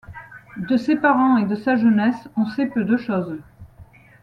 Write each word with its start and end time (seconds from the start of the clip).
De 0.57 0.77
ses 0.77 0.95
parents 0.95 1.37
et 1.37 1.45
de 1.45 1.53
sa 1.53 1.75
jeunesse, 1.75 2.27
on 2.35 2.47
sait 2.47 2.65
peu 2.65 2.83
de 2.83 2.97
choses. 2.97 3.37